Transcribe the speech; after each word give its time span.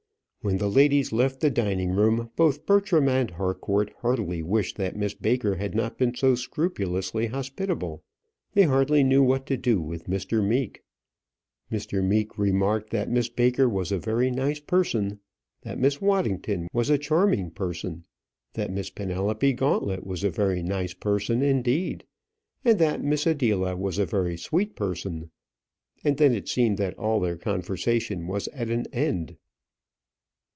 When 0.43 0.57
the 0.57 0.71
ladies 0.71 1.11
left 1.11 1.39
the 1.39 1.51
dining 1.51 1.91
room, 1.91 2.31
both 2.35 2.65
Bertram 2.65 3.07
and 3.07 3.29
Harcourt 3.29 3.93
heartily 3.99 4.41
wished 4.41 4.75
that 4.77 4.95
Miss 4.95 5.13
Baker 5.13 5.57
had 5.57 5.75
not 5.75 5.99
been 5.99 6.15
so 6.15 6.33
scrupulously 6.33 7.27
hospitable. 7.27 8.01
They 8.53 8.63
hardly 8.63 9.03
knew 9.03 9.21
what 9.21 9.45
to 9.45 9.55
do 9.55 9.79
with 9.79 10.07
Mr. 10.07 10.43
Meek. 10.43 10.81
Mr. 11.71 12.03
Meek 12.03 12.39
remarked 12.39 12.89
that 12.89 13.07
Miss 13.07 13.29
Baker 13.29 13.69
was 13.69 13.91
a 13.91 13.99
very 13.99 14.31
nice 14.31 14.59
person, 14.59 15.19
that 15.61 15.77
Miss 15.77 16.01
Waddington 16.01 16.69
was 16.73 16.89
a 16.89 16.97
charming 16.97 17.51
person, 17.51 18.03
that 18.53 18.71
Miss 18.71 18.89
Penelope 18.89 19.53
Gauntlet 19.53 20.07
was 20.07 20.23
a 20.23 20.31
very 20.31 20.63
nice 20.63 20.95
person 20.95 21.43
indeed, 21.43 22.03
and 22.65 22.79
that 22.79 23.03
Miss 23.03 23.27
Adela 23.27 23.77
was 23.77 23.99
a 23.99 24.07
very 24.07 24.37
sweet 24.37 24.73
person; 24.75 25.29
and 26.03 26.17
then 26.17 26.33
it 26.33 26.49
seemed 26.49 26.79
that 26.79 26.97
all 26.97 27.23
conversation 27.37 28.25
was 28.25 28.47
at 28.47 28.71
end. 28.91 29.37